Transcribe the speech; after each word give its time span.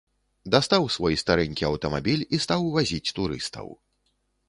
Дастаў 0.55 0.87
свой 0.95 1.19
старэнькі 1.23 1.69
аўтамабіль 1.71 2.25
і 2.35 2.43
стаў 2.49 2.61
вазіць 2.79 3.13
турыстаў. 3.19 3.67